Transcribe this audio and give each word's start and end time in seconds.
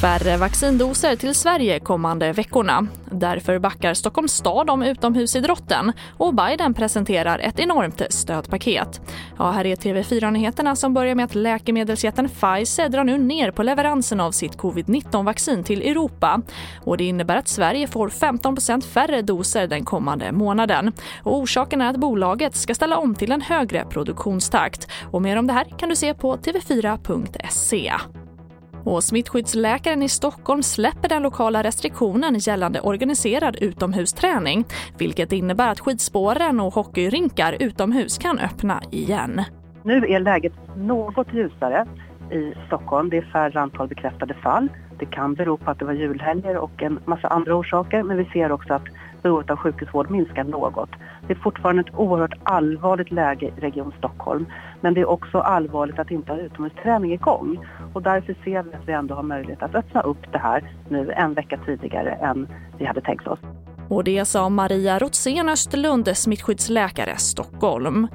Färre 0.00 0.36
vaccindoser 0.36 1.16
till 1.16 1.34
Sverige 1.34 1.80
kommande 1.80 2.32
veckorna. 2.32 2.86
Därför 3.10 3.58
backar 3.58 3.94
Stockholms 3.94 4.32
stad 4.32 4.70
om 4.70 4.82
utomhusidrotten 4.82 5.92
och 6.16 6.34
Biden 6.34 6.74
presenterar 6.74 7.38
ett 7.38 7.58
enormt 7.58 8.02
stödpaket. 8.10 9.00
Ja, 9.40 9.50
här 9.50 9.66
är 9.66 9.76
TV4-nyheterna 9.76 10.76
som 10.76 10.94
börjar 10.94 11.14
med 11.14 11.24
att 11.24 11.34
läkemedelsjätten 11.34 12.28
Pfizer 12.28 12.88
drar 12.88 13.04
nu 13.04 13.18
ner 13.18 13.50
på 13.50 13.62
leveransen 13.62 14.20
av 14.20 14.32
sitt 14.32 14.56
covid-19-vaccin 14.56 15.64
till 15.64 15.82
Europa. 15.82 16.42
Och 16.84 16.96
det 16.96 17.04
innebär 17.04 17.36
att 17.36 17.48
Sverige 17.48 17.86
får 17.86 18.08
15% 18.08 18.80
färre 18.80 19.22
doser 19.22 19.66
den 19.66 19.84
kommande 19.84 20.32
månaden. 20.32 20.92
Och 21.22 21.38
orsaken 21.38 21.80
är 21.80 21.90
att 21.90 21.96
bolaget 21.96 22.56
ska 22.56 22.74
ställa 22.74 22.96
om 22.96 23.14
till 23.14 23.32
en 23.32 23.40
högre 23.40 23.84
produktionstakt. 23.84 24.88
Och 25.10 25.22
mer 25.22 25.36
om 25.36 25.46
det 25.46 25.52
här 25.52 25.64
kan 25.78 25.88
du 25.88 25.96
se 25.96 26.14
på 26.14 26.36
tv4.se. 26.36 27.92
Och 28.84 29.04
smittskyddsläkaren 29.04 30.02
i 30.02 30.08
Stockholm 30.08 30.62
släpper 30.62 31.08
den 31.08 31.22
lokala 31.22 31.62
restriktionen 31.62 32.34
gällande 32.38 32.80
organiserad 32.80 33.56
utomhusträning 33.60 34.64
vilket 34.98 35.32
innebär 35.32 35.68
att 35.68 35.80
skidspåren 35.80 36.60
och 36.60 36.74
hockeyrinkar 36.74 37.56
utomhus 37.60 38.18
kan 38.18 38.38
öppna 38.38 38.82
igen. 38.90 39.42
Nu 39.82 40.06
är 40.06 40.20
läget 40.20 40.52
något 40.76 41.32
ljusare 41.32 41.86
i 42.32 42.52
Stockholm. 42.66 43.10
Det 43.10 43.16
är 43.16 43.22
färre 43.22 43.60
antal 43.60 43.88
bekräftade 43.88 44.34
fall. 44.34 44.68
Det 44.98 45.06
kan 45.06 45.34
bero 45.34 45.56
på 45.56 45.70
att 45.70 45.78
det 45.78 45.84
var 45.84 45.92
julhelger 45.92 46.56
och 46.56 46.82
en 46.82 46.98
massa 47.04 47.28
andra 47.28 47.54
orsaker 47.54 48.02
men 48.02 48.16
vi 48.16 48.24
ser 48.24 48.52
också 48.52 48.74
att 48.74 48.84
behovet 49.22 49.50
av 49.50 49.56
sjukhusvård 49.56 50.10
minskar 50.10 50.44
något. 50.44 50.90
Det 51.26 51.32
är 51.32 51.38
fortfarande 51.38 51.82
ett 51.82 51.94
oerhört 51.94 52.34
allvarligt 52.42 53.10
läge 53.10 53.46
i 53.46 53.60
Region 53.60 53.92
Stockholm 53.98 54.46
men 54.80 54.94
det 54.94 55.00
är 55.00 55.08
också 55.08 55.38
allvarligt 55.38 55.98
att 55.98 56.10
inte 56.10 56.32
ha 56.32 56.38
utomhusträning 56.38 57.12
igång 57.12 57.66
och 57.92 58.02
därför 58.02 58.36
ser 58.44 58.62
vi 58.62 58.74
att 58.74 58.88
vi 58.88 58.92
ändå 58.92 59.14
har 59.14 59.22
möjlighet 59.22 59.62
att 59.62 59.74
öppna 59.74 60.00
upp 60.00 60.32
det 60.32 60.38
här 60.38 60.74
nu 60.88 61.12
en 61.12 61.34
vecka 61.34 61.58
tidigare 61.66 62.10
än 62.10 62.48
vi 62.78 62.84
hade 62.84 63.00
tänkt 63.00 63.26
oss. 63.26 63.38
Och 63.88 64.04
det 64.04 64.24
sa 64.24 64.48
Maria 64.48 64.98
Rotsén 64.98 65.48
Österlund, 65.48 66.16
smittskyddsläkare 66.16 67.16
Stockholm. 67.16 68.08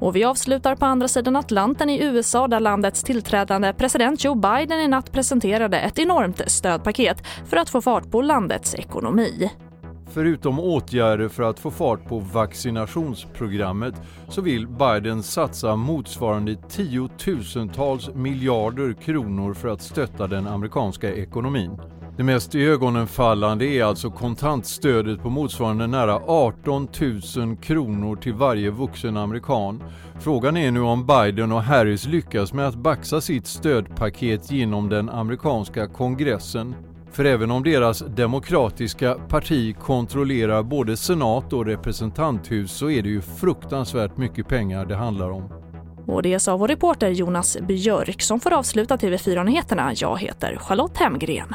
Och 0.00 0.16
vi 0.16 0.24
avslutar 0.24 0.76
på 0.76 0.86
andra 0.86 1.08
sidan 1.08 1.36
Atlanten 1.36 1.90
i 1.90 2.04
USA 2.04 2.48
där 2.48 2.60
landets 2.60 3.02
tillträdande 3.02 3.72
president 3.72 4.24
Joe 4.24 4.34
Biden 4.34 4.80
i 4.80 4.88
natt 4.88 5.12
presenterade 5.12 5.78
ett 5.80 5.98
enormt 5.98 6.50
stödpaket 6.50 7.26
för 7.46 7.56
att 7.56 7.70
få 7.70 7.80
fart 7.80 8.10
på 8.10 8.22
landets 8.22 8.74
ekonomi. 8.74 9.50
Förutom 10.12 10.60
åtgärder 10.60 11.28
för 11.28 11.42
att 11.42 11.58
få 11.58 11.70
fart 11.70 12.04
på 12.04 12.18
vaccinationsprogrammet 12.18 13.94
så 14.28 14.40
vill 14.40 14.66
Biden 14.66 15.22
satsa 15.22 15.76
motsvarande 15.76 16.56
tiotusentals 16.68 18.14
miljarder 18.14 18.92
kronor 18.92 19.54
för 19.54 19.68
att 19.68 19.82
stötta 19.82 20.26
den 20.26 20.46
amerikanska 20.46 21.14
ekonomin. 21.14 21.78
Det 22.16 22.24
mest 22.24 22.54
ögonenfallande 22.54 23.64
är 23.64 23.84
alltså 23.84 24.10
kontantstödet 24.10 25.22
på 25.22 25.30
motsvarande 25.30 25.86
nära 25.86 26.20
18 26.26 26.88
000 27.36 27.56
kronor 27.56 28.16
till 28.16 28.34
varje 28.34 28.70
vuxen 28.70 29.16
amerikan. 29.16 29.82
Frågan 30.20 30.56
är 30.56 30.70
nu 30.70 30.80
om 30.80 31.06
Biden 31.06 31.52
och 31.52 31.62
Harris 31.62 32.06
lyckas 32.06 32.52
med 32.52 32.68
att 32.68 32.74
baxa 32.74 33.20
sitt 33.20 33.46
stödpaket 33.46 34.50
genom 34.50 34.88
den 34.88 35.08
amerikanska 35.08 35.86
kongressen. 35.86 36.74
För 37.12 37.24
även 37.24 37.50
om 37.50 37.62
deras 37.62 37.98
demokratiska 37.98 39.14
parti 39.14 39.76
kontrollerar 39.80 40.62
både 40.62 40.96
senat 40.96 41.52
och 41.52 41.66
representanthus 41.66 42.72
så 42.72 42.90
är 42.90 43.02
det 43.02 43.08
ju 43.08 43.20
fruktansvärt 43.20 44.16
mycket 44.16 44.48
pengar 44.48 44.86
det 44.86 44.96
handlar 44.96 45.30
om. 45.30 45.52
Och 46.06 46.22
det 46.22 46.40
sa 46.40 46.56
vår 46.56 46.68
reporter 46.68 47.10
Jonas 47.10 47.58
Björk 47.60 48.22
som 48.22 48.40
får 48.40 48.52
avsluta 48.52 48.96
TV4-nyheterna. 48.96 49.92
Jag 49.94 50.18
heter 50.18 50.56
Charlotte 50.56 50.96
Hemgren. 50.96 51.54